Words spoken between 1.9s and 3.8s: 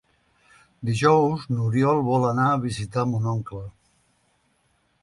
vol anar a visitar mon oncle.